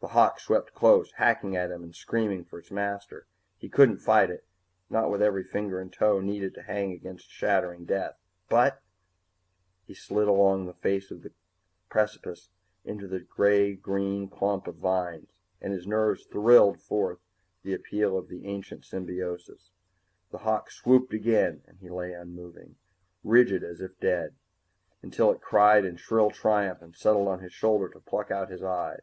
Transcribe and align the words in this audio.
The 0.00 0.14
hawk 0.14 0.40
swept 0.40 0.72
close, 0.72 1.12
hacking 1.12 1.54
at 1.56 1.70
him 1.70 1.82
and 1.84 1.94
screaming 1.94 2.46
for 2.46 2.58
its 2.58 2.70
master. 2.70 3.26
He 3.58 3.68
couldn't 3.68 3.98
fight 3.98 4.30
it, 4.30 4.44
not 4.88 5.10
with 5.10 5.20
every 5.20 5.44
finger 5.44 5.78
and 5.78 5.92
toe 5.92 6.20
needed 6.20 6.54
to 6.54 6.62
hang 6.62 6.92
against 6.92 7.28
shattering 7.28 7.84
death, 7.84 8.16
but 8.48 8.80
He 9.86 9.92
slid 9.92 10.26
along 10.26 10.64
the 10.64 10.72
face 10.72 11.10
of 11.10 11.20
the 11.22 11.32
precipice 11.90 12.48
into 12.82 13.14
a 13.14 13.20
gray 13.20 13.74
green 13.74 14.26
clump 14.30 14.66
of 14.66 14.76
vines, 14.76 15.34
and 15.60 15.74
his 15.74 15.86
nerves 15.86 16.24
thrilled 16.24 16.80
forth 16.80 17.18
the 17.62 17.74
appeal 17.74 18.16
of 18.16 18.28
the 18.28 18.46
ancient 18.46 18.86
symbiosis. 18.86 19.70
The 20.30 20.38
hawk 20.38 20.70
swooped 20.70 21.12
again 21.12 21.62
and 21.66 21.76
he 21.78 21.90
lay 21.90 22.14
unmoving, 22.14 22.76
rigid 23.22 23.62
as 23.62 23.82
if 23.82 24.00
dead, 24.00 24.34
until 25.02 25.30
it 25.30 25.42
cried 25.42 25.84
in 25.84 25.96
shrill 25.98 26.30
triumph 26.30 26.80
and 26.80 26.96
settled 26.96 27.28
on 27.28 27.40
his 27.40 27.52
shoulder 27.52 27.90
to 27.90 28.00
pluck 28.00 28.30
out 28.30 28.50
his 28.50 28.62
eyes. 28.62 29.02